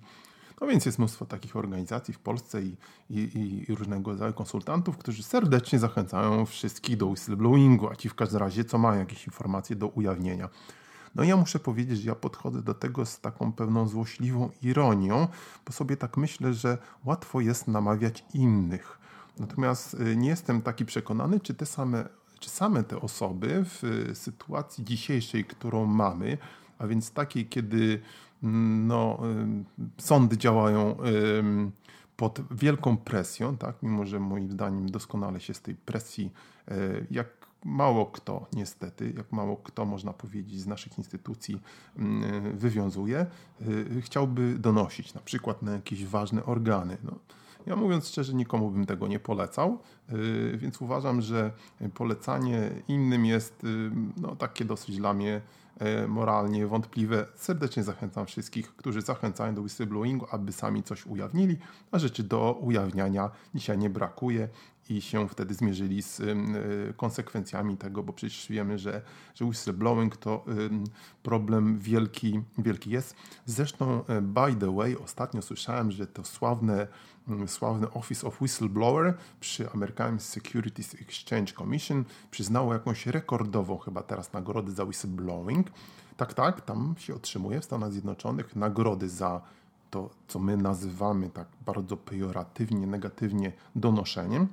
[0.62, 2.76] no więc jest mnóstwo takich organizacji w Polsce i,
[3.10, 8.40] i, i, różnego rodzaju konsultantów, którzy serdecznie zachęcają wszystkich do whistleblowingu, a ci w każdym
[8.40, 10.50] razie, co mają jakieś informacje do ujawnienia.
[11.16, 15.28] No ja muszę powiedzieć, że ja podchodzę do tego z taką pewną złośliwą ironią,
[15.66, 18.98] bo sobie tak myślę, że łatwo jest namawiać innych.
[19.40, 24.16] Natomiast y, nie jestem taki przekonany, czy te same, czy same te osoby w y,
[24.16, 26.38] sytuacji dzisiejszej, którą mamy,
[26.80, 28.02] a więc takiej, kiedy
[28.42, 29.20] no,
[29.98, 30.98] sądy działają
[32.18, 33.76] pod wielką presją, tak?
[33.84, 36.34] mimo że moim zdaniem doskonale się z tej presji,
[36.68, 36.76] e,
[37.12, 37.28] jak
[37.66, 41.62] mało kto niestety, jak mało kto można powiedzieć z naszych instytucji
[42.54, 43.26] wywiązuje,
[44.02, 46.98] chciałby donosić na przykład na jakieś ważne organy.
[47.04, 47.16] No,
[47.66, 49.80] ja mówiąc szczerze, nikomu bym tego nie polecał,
[50.58, 51.52] więc uważam, że
[51.94, 53.66] polecanie innym jest
[54.18, 55.42] no, takie dosyć dla mnie
[56.08, 57.26] moralnie wątpliwe.
[57.36, 61.58] Serdecznie zachęcam wszystkich, którzy zachęcają do whistleblowingu, aby sami coś ujawnili,
[61.92, 64.50] a rzeczy do ujawniania dzisiaj nie brakuje
[64.92, 66.26] i się wtedy zmierzyli z e,
[66.94, 69.02] konsekwencjami tego, bo przecież wiemy, że,
[69.36, 70.46] że whistleblowing to
[71.24, 73.16] problem wielki, wielki jest.
[73.46, 76.88] Zresztą, e, by the way, ostatnio słyszałem, że to sławne,
[77.48, 84.72] sławne Office of Whistleblower przy American Securities Exchange Commission przyznało jakąś rekordową chyba teraz nagrodę
[84.72, 85.68] za whistleblowing.
[86.18, 89.42] Tak, tak, tam się otrzymuje w Stanach Zjednoczonych nagrody za
[89.92, 94.48] to, co my nazywamy tak bardzo pejoratywnie, negatywnie donoszeniem.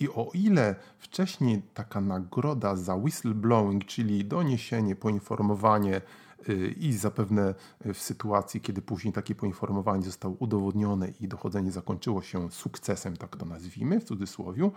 [0.00, 6.00] I o ile wcześniej taka nagroda za whistleblowing, czyli doniesienie, poinformowanie
[6.48, 7.54] y, i zapewne
[7.94, 13.46] w sytuacji, kiedy później takie poinformowanie zostało udowodnione i dochodzenie zakończyło się sukcesem, tak to
[13.46, 14.70] nazwijmy w cudzysłowie,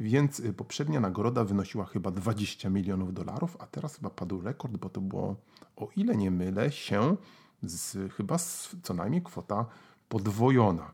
[0.00, 4.88] więc y, poprzednia nagroda wynosiła chyba 20 milionów dolarów, a teraz chyba padł rekord, bo
[4.88, 5.36] to było,
[5.76, 7.16] o ile nie mylę się,
[7.62, 9.66] z, chyba z, co najmniej kwota
[10.08, 10.92] podwojona.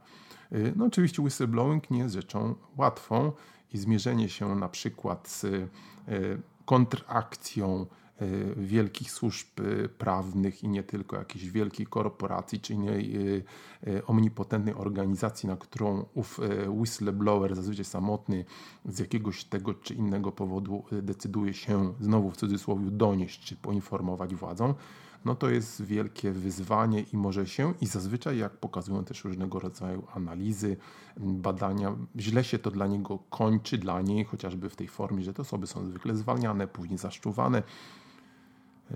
[0.55, 3.33] Y, no oczywiście whistleblowing nie jest rzeczą łatwą
[3.73, 5.69] i zmierzenie się na przykład z y,
[6.65, 7.87] kontrakcją
[8.23, 9.47] y, wielkich służb
[9.99, 13.15] prawnych i nie tylko jakiejś wielkiej korporacji czy innej
[14.07, 18.45] omnipotentnej organizacji, na którą ów whistleblower, zazwyczaj samotny,
[18.85, 24.75] z jakiegoś tego czy innego powodu decyduje się znowu w cudzysłowie donieść czy poinformować władzą,
[25.25, 30.07] no to jest wielkie wyzwanie i może się, i zazwyczaj, jak pokazują też różnego rodzaju
[30.15, 30.77] analizy,
[31.17, 35.43] badania, źle się to dla niego kończy, dla niej, chociażby w tej formie, że te
[35.43, 37.63] osoby są zwykle zwalniane, później zaszczuwane.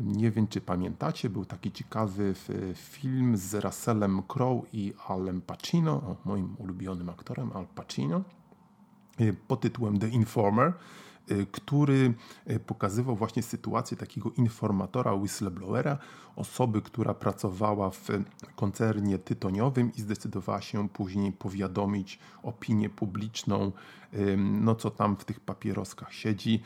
[0.01, 2.35] Nie wiem, czy pamiętacie, był taki ciekawy
[2.75, 8.23] film z Russellem Crowe i Alem Pacino, moim ulubionym aktorem, Al Pacino,
[9.49, 10.73] pod tytułem The Informer.
[11.31, 12.15] Y, który
[12.51, 15.99] y, pokazywał właśnie sytuację takiego informatora, whistleblowera,
[16.37, 18.09] osoby, która pracowała w
[18.57, 23.73] koncernie tytoniowym i zdecydowała się później powiadomić opinię publiczną,
[24.37, 26.63] no co tam w tych papieroskach siedzi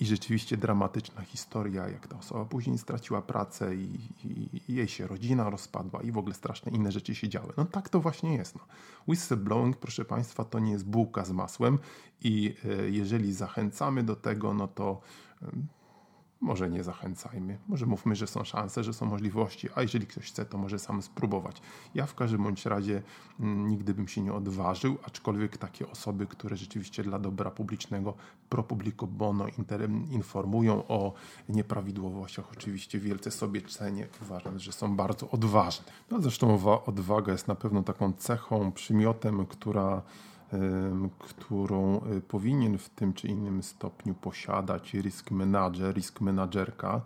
[0.00, 5.06] i rzeczywiście dramatyczna historia, jak ta osoba później straciła pracę i, i, i, jej się
[5.06, 7.52] rodzina rozpadła i w ogóle straszne inne rzeczy się działy.
[7.56, 8.54] No tak to właśnie jest.
[8.54, 8.60] No.
[9.08, 11.78] Whistleblowing, proszę Państwa, to nie jest bułka z masłem
[12.22, 15.00] i e, jeżeli zachęcamy do tego, no to
[16.44, 20.44] może nie zachęcajmy, może mówmy, że są szanse, że są możliwości, a jeżeli ktoś chce,
[20.44, 21.62] to może sam spróbować.
[21.94, 23.02] Ja w każdym bądź razie
[23.40, 28.14] mm, nigdy bym się nie odważył, aczkolwiek takie osoby, które rzeczywiście dla dobra publicznego
[28.48, 29.46] pro publico bono
[30.10, 31.12] informują o
[31.48, 35.92] nieprawidłowościach, oczywiście wielce sobie cenię, uważam, że są bardzo odważne.
[36.10, 40.02] No zresztą odwaga jest na pewno taką cechą, przymiotem, która
[41.18, 47.00] którą y, powinien w tym czy innym stopniu posiadać risk manager, risk managerka,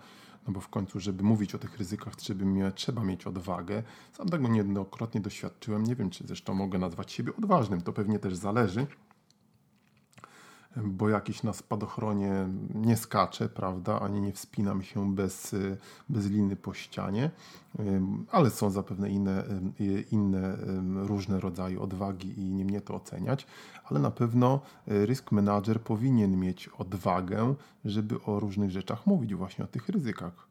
[0.46, 3.82] no bo w końcu, żeby mówić o tych ryzykach, trzeba, trzeba mieć odwagę.
[4.12, 5.82] Sam tego niejednokrotnie doświadczyłem.
[5.82, 8.86] Nie wiem, czy zresztą mogę nazwać siebie odważnym, to pewnie też zależy.
[10.76, 15.56] Bo jakiś na spadochronie nie skacze, prawda, ani nie wspinam się bez,
[16.08, 17.30] bez liny po ścianie,
[18.30, 19.44] ale są zapewne inne,
[20.10, 20.56] inne
[20.94, 23.46] różne rodzaje odwagi i nie mnie to oceniać,
[23.84, 27.54] ale na pewno risk manager powinien mieć odwagę,
[27.84, 30.47] żeby o różnych rzeczach mówić, właśnie o tych ryzykach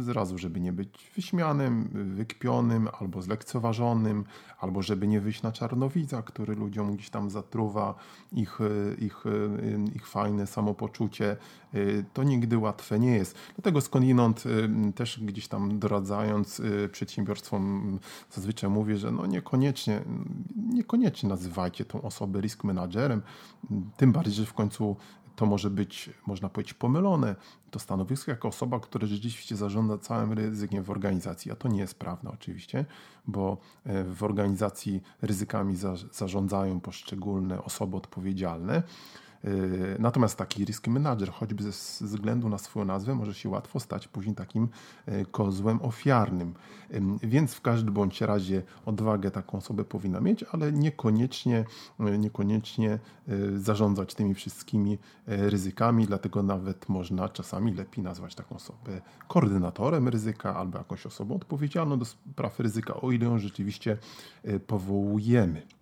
[0.00, 4.24] zrazu, żeby nie być wyśmianym, wykpionym albo zlekceważonym,
[4.58, 7.94] albo żeby nie wyjść na czarnowidza, który ludziom gdzieś tam zatruwa
[8.32, 8.58] ich,
[8.98, 9.24] ich,
[9.94, 11.36] ich fajne samopoczucie.
[12.12, 13.38] To nigdy łatwe nie jest.
[13.54, 14.44] Dlatego skądinąd
[14.94, 17.98] też gdzieś tam doradzając przedsiębiorstwom
[18.30, 20.00] zazwyczaj mówię, że no niekoniecznie,
[20.56, 23.22] niekoniecznie nazywajcie tą osobę risk managerem,
[23.96, 24.96] tym bardziej, że w końcu
[25.40, 27.36] to może być, można powiedzieć, pomylone.
[27.70, 31.94] To stanowisko jako osoba, która rzeczywiście zarządza całym ryzykiem w organizacji, a to nie jest
[31.94, 32.84] prawda oczywiście,
[33.26, 35.76] bo e, w organizacji ryzykami
[36.12, 38.82] zarządzają poszczególne osoby odpowiedzialne.
[39.44, 41.70] Y, natomiast taki risk manager, choćby ze
[42.06, 44.68] względu na swoją nazwę, może się łatwo stać później takim
[45.08, 46.54] y, kozłem ofiarnym.
[47.22, 51.64] Więc w każdym bądź razie odwagę taką osobę powinna mieć, ale niekoniecznie,
[52.00, 52.98] y, niekoniecznie
[53.56, 60.78] zarządzać tymi wszystkimi ryzykami, dlatego nawet można czasami lepiej nazwać taką osobę koordynatorem ryzyka albo
[60.78, 63.98] jakąś osobą odpowiedzialną do spraw ryzyka, o ile ją rzeczywiście
[64.66, 65.79] powołujemy.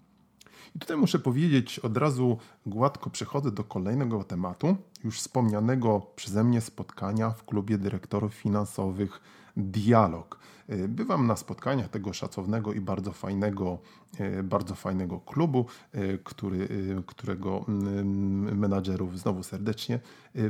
[0.76, 6.61] I tutaj muszę powiedzieć, od razu gładko przechodzę do kolejnego tematu, już wspomnianego przeze mnie
[6.61, 9.20] spotkania w klubie dyrektorów finansowych
[9.57, 10.38] Dialog.
[10.68, 13.78] E, bywam na spotkaniach tego szacownego i bardzo fajnego,
[14.18, 16.68] e, bardzo fajnego klubu, e, który,
[17.07, 20.00] którego mm, menadżerów znowu serdecznie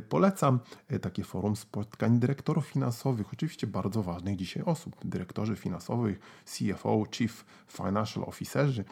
[0.09, 0.59] polecam.
[1.03, 8.25] Takie forum spotkań dyrektorów finansowych, oczywiście bardzo ważnych dzisiaj osób, dyrektorzy finansowych, CFO, Chief Financial
[8.25, 8.85] Officerzy,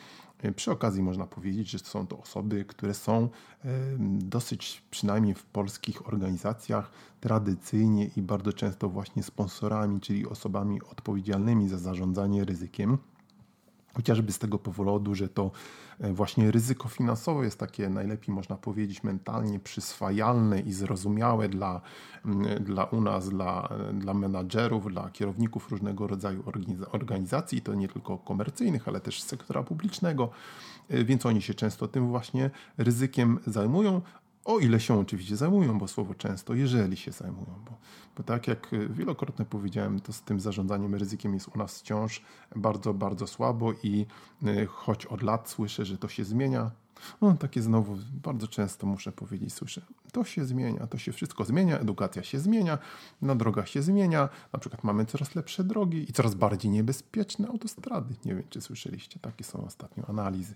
[0.56, 3.28] przy okazji można powiedzieć, że są to osoby, które są
[4.18, 11.78] dosyć, przynajmniej w polskich organizacjach, tradycyjnie i bardzo często właśnie sponsorami, czyli osobami odpowiedzialnymi za
[11.78, 12.98] zarządzanie ryzykiem.
[13.96, 15.50] Chociażby z tego powodu, że to
[16.00, 21.80] e, właśnie ryzyko finansowe jest takie najlepiej można powiedzieć mentalnie przyswajalne i zrozumiałe dla,
[22.60, 26.44] dla u nas, dla, dla menadżerów, dla kierowników różnego rodzaju
[26.92, 30.30] organizacji, to nie tylko komercyjnych, ale też sektora publicznego,
[30.88, 34.02] e, więc oni się często tym właśnie ryzykiem zajmują,
[34.46, 37.72] o ile się oczywiście zajmują, bo słowo często, jeżeli się zajmują, bo,
[38.16, 42.22] bo tak jak wielokrotnie powiedziałem, to z tym zarządzaniem ryzykiem jest u nas wciąż
[42.56, 44.06] bardzo, bardzo słabo i
[44.46, 46.70] y, choć od lat słyszę, że to się zmienia,
[47.20, 49.82] no, takie znowu bardzo często muszę powiedzieć, słyszę,
[50.16, 52.78] to się zmienia, to się wszystko zmienia, edukacja się zmienia,
[53.22, 58.14] na drogach się zmienia, na przykład mamy coraz lepsze drogi i coraz bardziej niebezpieczne autostrady.
[58.24, 60.54] Nie wiem, czy słyszeliście, takie są ostatnio analizy.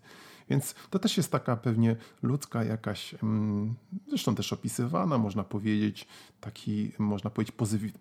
[0.50, 3.74] Więc to też jest taka pewnie ludzka jakaś, mm,
[4.08, 6.06] zresztą też opisywana, można powiedzieć,
[6.40, 7.56] taki, można powiedzieć,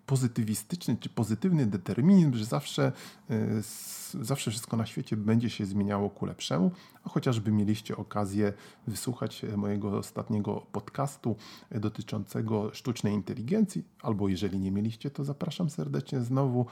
[0.06, 2.92] pozytywistyczny czy pozytywny determinizm, że zawsze,
[3.30, 3.62] y,
[4.24, 6.70] zawsze wszystko na świecie będzie się zmieniało ku lepszemu,
[7.04, 8.52] a chociażby mieliście okazję
[8.86, 11.36] wysłuchać mojego ostatniego podcastu
[11.70, 16.66] dotyczącego sztucznej inteligencji, albo jeżeli nie mieliście, to zapraszam serdecznie znowu.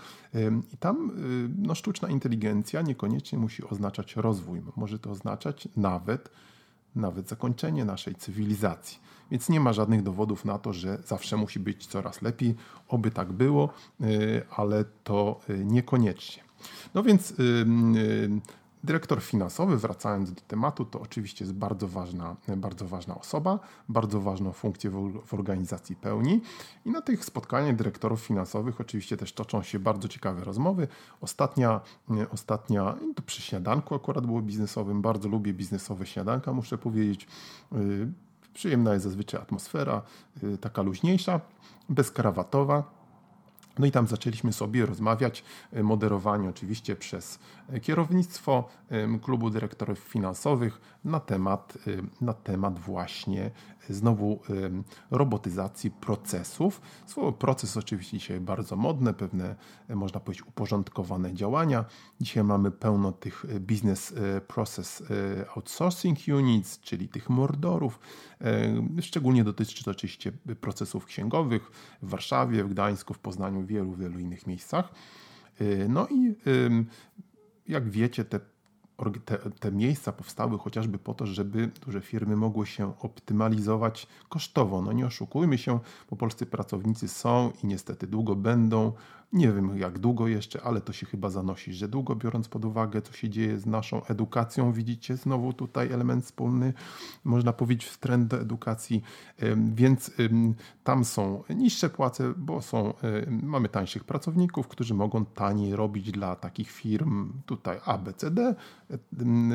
[0.75, 6.31] I tam y, no, sztuczna inteligencja niekoniecznie musi oznaczać rozwój, może to oznaczać nawet,
[6.97, 8.99] nawet zakończenie naszej cywilizacji.
[9.31, 12.55] Więc nie ma żadnych dowodów na to, że zawsze musi być coraz lepiej.
[12.89, 13.69] Oby tak było,
[14.01, 16.43] y, ale to y, niekoniecznie.
[16.95, 17.35] No więc
[18.85, 24.53] Dyrektor finansowy, wracając do tematu, to oczywiście jest bardzo ważna, bardzo ważna osoba, bardzo ważną
[24.53, 26.41] funkcję w, organizacji pełni.
[26.85, 30.89] I na tych spotkaniach dyrektorów finansowych oczywiście też toczą się bardzo ciekawe rozmowy.
[31.21, 31.81] Ostatnia,
[32.31, 35.03] ostatnia to przy śniadanku akurat było biznesowym.
[35.03, 37.27] Bardzo lubię biznesowe śniadanka, muszę powiedzieć.
[37.73, 38.09] Y,
[38.55, 40.03] przyjemna jest zazwyczaj atmosfera,
[40.43, 41.41] y, taka luźniejsza,
[41.89, 42.98] bezkrawatowa
[43.79, 47.39] no i tam zaczęliśmy sobie rozmawiać, e, moderowani oczywiście przez
[47.69, 48.69] e, kierownictwo
[49.23, 53.51] klubu dyrektorów finansowych na temat, e, na temat właśnie
[53.91, 54.41] znowu
[55.11, 56.81] robotyzacji procesów.
[57.07, 59.57] Słowo proces oczywiście dzisiaj bardzo modne, pewne
[59.89, 61.85] można powiedzieć uporządkowane działania.
[62.21, 64.15] Dzisiaj mamy pełno tych business
[64.49, 65.03] process
[65.57, 68.01] outsourcing units, czyli tych mordorów.
[69.01, 71.71] Szczególnie dotyczy to oczywiście procesów księgowych
[72.03, 74.93] w Warszawie, w Gdańsku, w Poznaniu, wielu, wielu innych miejscach.
[75.61, 76.35] Y, no i
[77.69, 78.41] jak wiecie, te,
[79.25, 84.83] te, te, miejsca powstały chociażby po to, żeby duże firmy mogły się optymalizować kosztowo.
[84.83, 85.79] No nie oszukujmy się,
[86.11, 88.93] bo polscy pracownicy są i niestety długo będą
[89.33, 93.03] Nie wiem jak długo jeszcze, ale to się chyba zanosi, że długo biorąc pod uwagę,
[93.03, 96.73] co się dzieje z naszą edukacją, widzicie znowu tutaj element wspólny,
[97.25, 99.03] można powiedzieć, trend do edukacji,
[99.75, 100.11] więc
[100.85, 102.95] tam są niższe płace, bo są,
[103.43, 108.55] mamy tańszych pracowników, którzy mogą taniej robić dla takich firm tutaj ABCD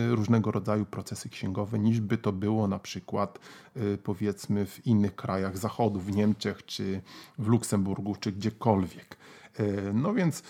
[0.10, 3.40] różnego rodzaju procesy księgowe, niż by to było na przykład
[3.78, 7.02] y, powiedzmy w innych krajach zachodu, w Niemczech czy
[7.38, 9.18] w Luksemburgu, czy gdziekolwiek.
[9.60, 10.44] E, no więc,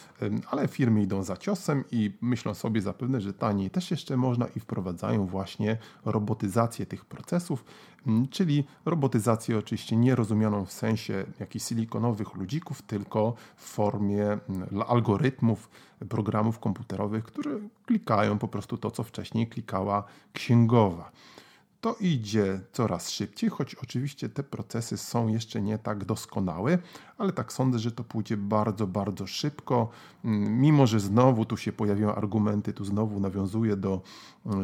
[0.51, 4.59] ale firmy idą za ciosem i myślą sobie zapewne, że taniej też jeszcze można i
[4.59, 7.65] wprowadzają właśnie robotyzację tych procesów,
[8.29, 14.37] czyli robotyzację oczywiście nie rozumianą w sensie jakichś silikonowych ludzików, tylko w formie
[14.87, 15.69] algorytmów,
[16.09, 17.51] programów komputerowych, które
[17.85, 21.11] klikają po prostu to, co wcześniej klikała księgowa
[21.83, 26.77] to idzie coraz szybciej, choć oczywiście te procesy są jeszcze nie tak doskonałe,
[27.17, 29.89] ale tak sądzę, że to pójdzie bardzo, bardzo szybko.
[30.25, 34.01] Mm, mimo, że znowu tu się pojawiają argumenty, tu znowu nawiązuję do,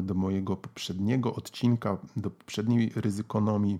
[0.01, 3.79] do mojego poprzedniego odcinka, do poprzedniej ryzykonomii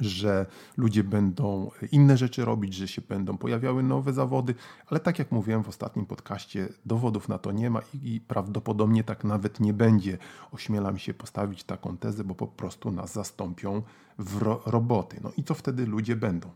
[0.00, 4.54] że ludzie będą inne rzeczy robić, że się będą pojawiały nowe zawody,
[4.86, 9.24] ale tak jak mówiłem w ostatnim podcaście, dowodów na to nie ma i, prawdopodobnie tak
[9.24, 10.18] nawet nie będzie.
[10.52, 13.82] Ośmielam się postawić taką tezę, bo po prostu nas zastąpią
[14.18, 15.20] w ro roboty.
[15.22, 16.50] No i co wtedy ludzie będą?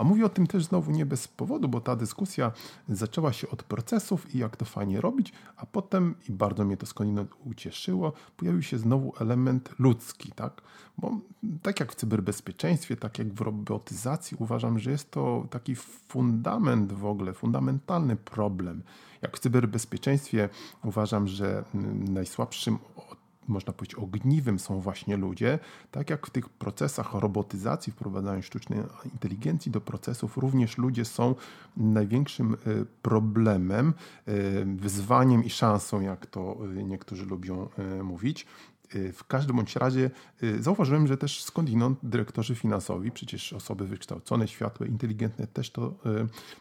[0.00, 2.52] A mówię o tym też znowu nie bez powodu, bo ta dyskusja
[2.88, 6.86] zaczęła się od procesów i jak to fajnie robić, a potem, i bardzo mnie to
[6.86, 10.62] skądinąd ucieszyło, pojawił się znowu element ludzki, tak?
[10.98, 11.18] Bo
[11.62, 15.76] tak jak w cyberbezpieczeństwie, tak jak w robotyzacji, uważam, że jest to taki
[16.08, 18.82] fundament w ogóle, fundamentalny problem.
[19.22, 20.48] Jak w cyberbezpieczeństwie
[20.84, 21.64] uważam, że
[22.08, 22.78] najsłabszym
[23.50, 25.58] można powiedzieć, ogniwem są właśnie ludzie,
[25.90, 28.80] tak jak w tych procesach robotyzacji, wprowadzania sztucznej
[29.12, 31.34] inteligencji do procesów, również ludzie są
[31.76, 32.56] największym e,
[33.02, 33.94] problemem,
[34.26, 34.32] e,
[34.64, 37.68] wyzwaniem i szansą, jak to e, niektórzy lubią
[38.02, 38.46] mówić.
[39.12, 40.10] W każdym bądź razie
[40.60, 45.94] zauważyłem, że też skądinąd dyrektorzy finansowi, przecież osoby wykształcone, światłe, inteligentne też to,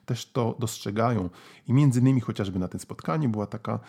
[0.06, 1.30] też to dostrzegają.
[1.68, 3.80] I między innymi chociażby na tym spotkaniu była taka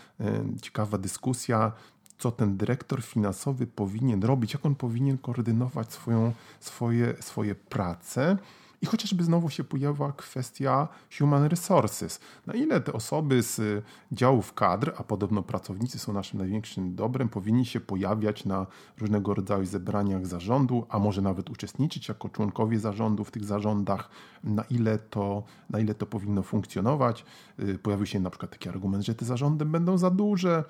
[0.63, 1.73] ciekawa dyskusja,
[2.21, 8.37] co ten dyrektor finansowy powinien robić, jak on powinien koordynować swoją, swoje, swoje prace.
[8.83, 12.21] I chociażby znowu się pojawia kwestia human resources.
[12.47, 17.67] Na ile te osoby z działów kadr, a podobno pracownicy są naszym największym dobrem, powinni
[17.67, 18.67] się pojawiać na
[18.99, 24.11] różnego rodzaju zebraniach zarządu, a może nawet uczestniczyć jako członkowie zarządu w tych zarządach,
[24.45, 27.25] na ile to, na ile to powinno funkcjonować.
[27.61, 30.65] Y, pojawił się na przykład taki argument, że te zarządy będą za duże,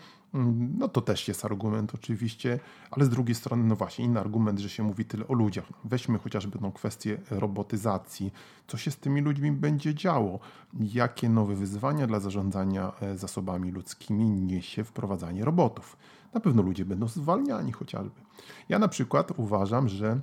[0.78, 4.68] no to też jest argument oczywiście, ale z drugiej strony, no właśnie, inny argument, że
[4.68, 5.64] się mówi tyle o ludziach.
[5.84, 8.32] Weźmy chociażby tą kwestię robotyzacji.
[8.66, 10.38] Co się z tymi ludźmi będzie działo?
[10.80, 15.96] Jakie nowe wyzwania dla zarządzania e, zasobami ludzkimi niesie wprowadzanie robotów?
[16.34, 18.20] Na pewno ludzie będą zwalniani chociażby.
[18.68, 20.20] Ja na przykład uważam, że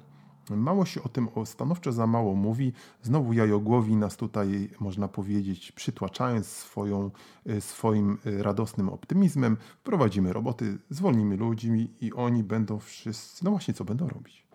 [0.49, 2.73] Mało się o tym stanowczo za mało mówi.
[3.03, 7.11] Znowu jajogłowi nas tutaj, można powiedzieć, przytłaczając swoją,
[7.45, 9.57] e, swoim e, radosnym optymizmem.
[9.79, 14.47] Wprowadzimy roboty, zwolnimy ludzi i oni będą wszyscy, no właśnie co będą robić?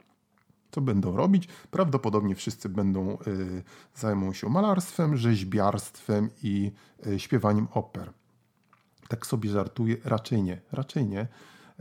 [0.70, 1.48] Co będą robić?
[1.70, 3.62] Prawdopodobnie wszyscy będą, y,
[3.94, 6.72] zajmą się malarstwem, rzeźbiarstwem i
[7.06, 8.12] y, śpiewaniem oper.
[9.08, 11.28] Tak sobie żartuję, raczej nie, raczej nie.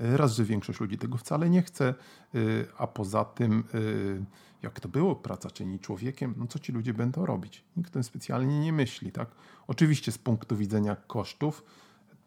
[0.02, 1.94] Raz, że większość ludzi tego wcale nie chce,
[2.36, 4.26] y, a poza tym, y,
[4.64, 7.64] jak to było, praca czyni człowiekiem, no co ci ludzie będą robić?
[7.78, 9.12] Nikt o tym specjalnie nie myśli.
[9.12, 9.30] Tak?
[9.68, 11.64] Oczywiście z punktu widzenia kosztów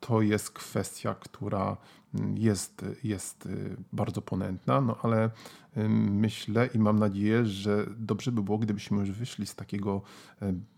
[0.01, 1.77] to jest kwestia, która
[2.15, 3.49] mm, jest, jest
[3.93, 5.31] bardzo ponętna, no ale
[6.11, 10.03] myślę i mam nadzieję, że dobrze by było, gdybyśmy już wyszli z takiego,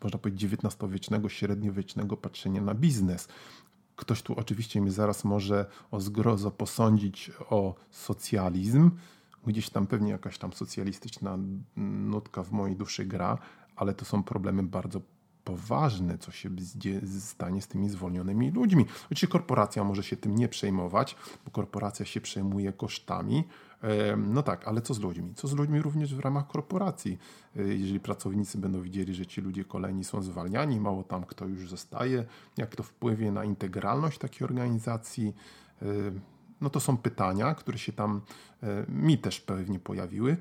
[0.02, 3.28] można powiedzieć, XIX-wiecznego, średniowiecznego patrzenia na biznes.
[3.96, 8.90] Ktoś tu oczywiście mnie zaraz może o zgrozo posądzić o socjalizm.
[9.46, 11.38] Gdzieś tam pewnie jakaś tam socjalistyczna
[11.76, 13.38] nutka w mojej duszy gra,
[13.76, 15.00] ale to są problemy bardzo
[15.46, 16.50] poważne, co się
[17.20, 18.86] stanie z tymi zwolnionymi ludźmi.
[19.04, 23.44] Oczywiście korporacja może się tym nie przejmować, bo korporacja się przejmuje kosztami,
[24.16, 25.34] no tak, ale co z ludźmi?
[25.34, 27.18] Co z ludźmi również w ramach korporacji?
[27.56, 31.68] E, jeżeli pracownicy będą widzieli, że ci ludzie kolejni są zwalniani, mało tam kto już
[31.70, 32.24] zostaje,
[32.56, 35.34] jak to wpływie na integralność takiej organizacji?
[36.56, 38.20] E, no to są pytania, które się tam
[38.62, 40.36] e, mi też pewnie pojawiły.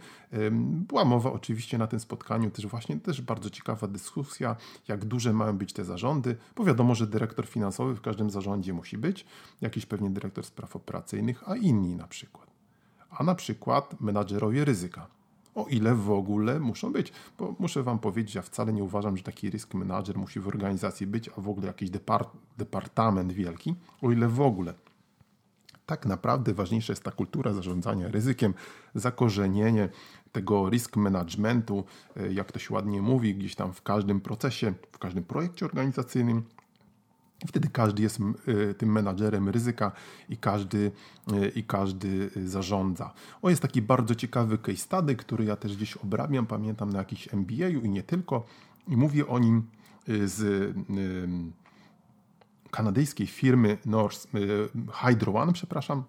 [0.87, 4.55] Była mowa oczywiście na tym spotkaniu też właśnie też bardzo ciekawa dyskusja,
[4.87, 8.97] jak duże mają być te zarządy, bo wiadomo, że dyrektor finansowy w każdym zarządzie musi
[8.97, 9.25] być,
[9.61, 12.55] jakiś pewnie dyrektor spraw operacyjnych, a inni na przykład
[13.17, 15.07] a na przykład menadżerowie ryzyka.
[15.55, 17.13] o ile w ogóle muszą być.
[17.37, 21.07] Bo muszę Wam powiedzieć, ja wcale nie uważam, że taki risk manager musi w organizacji
[21.07, 24.73] być, a w ogóle jakiś depart departament wielki, o ile w ogóle.
[25.85, 28.53] Tak naprawdę ważniejsza jest ta kultura zarządzania ryzykiem,
[28.95, 29.89] zakorzenienie
[30.31, 31.83] tego risk managementu,
[32.17, 36.43] e, jak to się ładnie mówi, gdzieś tam w każdym procesie, w każdym projekcie organizacyjnym,
[37.47, 39.91] wtedy każdy jest y, tym menadżerem ryzyka
[40.29, 40.91] i każdy,
[41.33, 43.13] y, i każdy zarządza.
[43.41, 47.33] O, jest taki bardzo ciekawy case study, który ja też gdzieś obrabiam, pamiętam na jakiś
[47.33, 48.45] MBA-u i nie tylko.
[48.87, 49.63] I mówię o nim
[50.07, 50.73] z
[52.75, 54.27] kanadyjskiej firmy North,
[54.93, 56.03] Hydro One, przepraszam,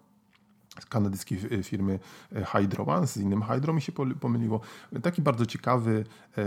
[0.79, 1.99] z kanadyjskiej firmy
[2.35, 4.61] e, Hydro One, z innym Hydro mi się pomyliło.
[5.03, 6.03] Taki bardzo ciekawy,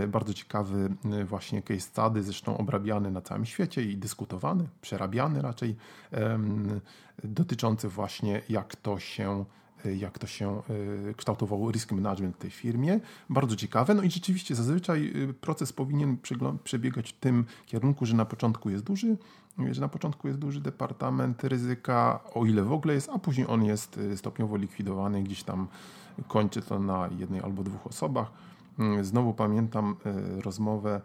[0.07, 0.89] bardzo ciekawy
[1.25, 5.75] właśnie case study, zresztą obrabiany na całym świecie i dyskutowany, przerabiany raczej,
[7.23, 9.45] dotyczący właśnie jak to się
[9.97, 10.61] jak to się
[11.17, 12.99] kształtował risk management w tej firmie.
[13.29, 13.93] Bardzo ciekawe.
[13.93, 16.17] No i rzeczywiście zazwyczaj proces powinien
[16.63, 19.17] przebiegać w tym kierunku, że na początku jest duży
[19.71, 23.63] że na początku jest duży departament ryzyka, o ile w ogóle jest, a później on
[23.63, 25.67] jest y, stopniowo likwidowany, gdzieś tam
[26.27, 28.31] kończy to na jednej albo dwóch osobach.
[28.79, 29.95] Mm, znowu pamiętam
[30.43, 31.01] rozmowę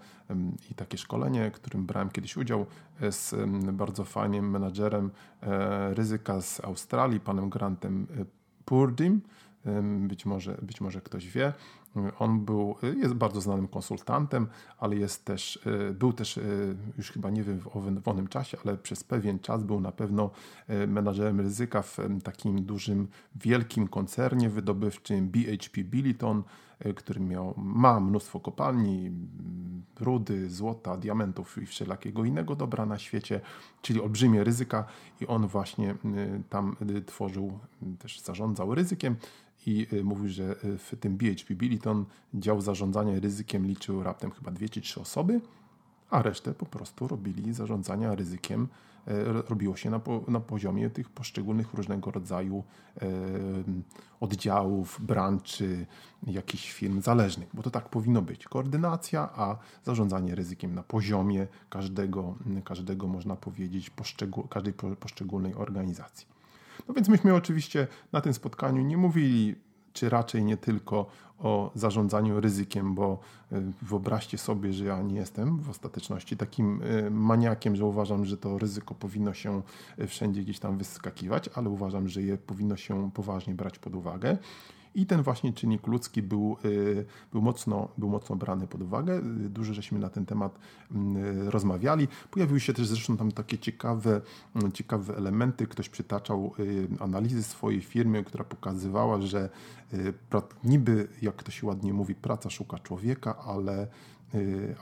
[0.71, 2.67] i takie szkolenie, którym brałem kiedyś udział
[3.11, 3.35] z
[3.73, 5.11] bardzo fajnym menadżerem
[5.91, 8.07] ryzyka z Australii, panem Grantem
[8.67, 9.21] Purdim.
[9.99, 11.53] Być może, być może ktoś wie.
[12.19, 14.47] On był, jest bardzo znanym konsultantem,
[14.79, 16.43] ale jest też, e, był też, e,
[16.99, 20.31] już chyba nie wiem w wolnym czasie, ale przez pewien czas był na pewno
[20.69, 26.43] e, menadżerem ryzyka w takim dużym, wielkim koncernie wydobywczym BHP Billiton,
[26.97, 29.11] który miał, ma mnóstwo kopalni,
[30.01, 33.41] rudy, złota, diamentów i wszelakiego innego dobra na świecie,
[33.83, 34.85] czyli olbrzymie ryzyka
[35.21, 35.95] i on właśnie
[36.49, 36.77] tam
[37.07, 37.59] tworzył,
[37.99, 39.17] też zarządzał ryzykiem
[39.67, 42.05] i y, mówił, że y, w tym BHP Billiton
[42.35, 45.41] dział zarządzania ryzykiem liczył raptem chyba dwie czy trzy osoby,
[46.11, 48.69] a resztę po prostu robili zarządzania ryzykiem,
[49.07, 52.65] e, robiło się na, na poziomie tych poszczególnych różnego rodzaju
[53.03, 53.07] e,
[54.21, 55.87] oddziałów, branczy,
[56.27, 58.45] jakichś firm zależnych, bo to tak powinno być.
[58.45, 66.36] Koordynacja, a zarządzanie ryzykiem na poziomie każdego, każdego można powiedzieć, poszczegól, każdej poszczególnej organizacji.
[66.89, 69.55] No więc myśmy oczywiście na tym spotkaniu nie mówili,
[69.93, 71.07] czy raczej nie tylko
[71.39, 73.19] o zarządzaniu ryzykiem, bo
[73.53, 78.37] y, wyobraźcie sobie, że ja nie jestem w ostateczności takim y, maniakiem, że uważam, że
[78.37, 79.63] to ryzyko powinno się
[79.99, 84.39] y, wszędzie gdzieś tam wyskakiwać, ale uważam, że je powinno się poważnie brać pod uwagę.
[84.97, 89.21] I ten właśnie czynnik ludzki był, y, był, mocno, był mocno brany pod uwagę.
[89.49, 90.59] Dużo żeśmy na ten temat
[90.91, 92.09] mm, rozmawiali.
[92.31, 94.21] Pojawiły się też zresztą tam takie ciekawe,
[94.75, 95.67] ciekawe elementy.
[95.67, 99.49] Ktoś przytaczał y, analizy swojej firmy, która pokazywała, że
[99.95, 100.13] y,
[100.65, 103.87] niby, jak to się ładnie mówi, praca szuka człowieka, ale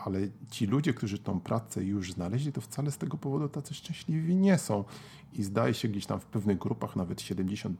[0.04, 0.20] ale
[0.50, 4.58] ci ludzie, którzy tą pracę już znaleźli, to wcale z tego powodu tacy szczęśliwi nie
[4.58, 4.84] są
[5.38, 7.74] i zdaje się gdzieś tam w pewnych grupach nawet 75%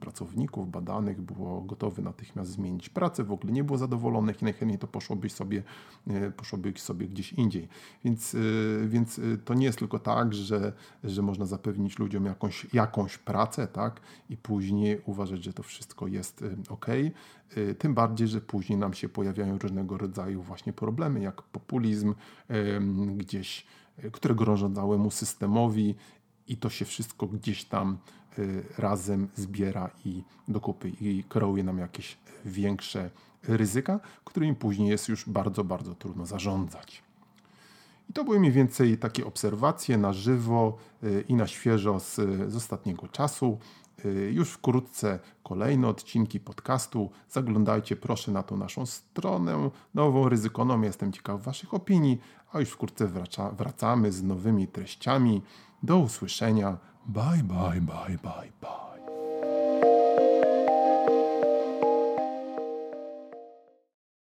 [0.00, 4.86] pracowników badanych było gotowy natychmiast zmienić pracę, w ogóle nie było zadowolonych i najchętniej to
[4.86, 5.62] poszłoby sobie,
[6.06, 7.68] e, poszłoby sobie gdzieś indziej.
[8.04, 8.38] Więc, e,
[8.88, 10.72] więc to nie jest tylko tak, że,
[11.04, 16.44] że można zapewnić ludziom jakąś, jakąś pracę, tak, i później uważać, że to wszystko jest
[16.68, 16.86] ok.
[17.78, 22.14] Tym bardziej, że później nam się pojawiają różnego rodzaju właśnie problemy, jak populizm
[23.16, 23.66] gdzieś
[24.12, 25.94] którego rządzałemu systemowi
[26.48, 27.98] i to się wszystko gdzieś tam
[28.38, 33.10] y, razem zbiera i dokupy i kreuje nam jakieś większe
[33.42, 37.02] ryzyka, którymi później jest już bardzo, bardzo trudno zarządzać.
[38.10, 42.14] I to były mniej więcej takie obserwacje na żywo y, i na świeżo z,
[42.52, 43.58] z ostatniego czasu.
[44.04, 47.10] Y, już wkrótce kolejne odcinki podcastu.
[47.30, 50.86] Zaglądajcie proszę na tą naszą stronę nową Ryzykonomię.
[50.86, 52.20] Jestem ciekaw Waszych opinii,
[52.52, 55.42] a już wkrótce wraca, wracamy z nowymi treściami.
[55.82, 56.78] Do usłyszenia.
[57.06, 58.89] Bye, bye, bye, bye, bye.